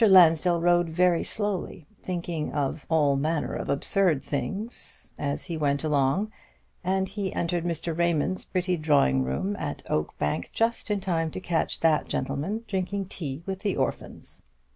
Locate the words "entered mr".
7.35-7.95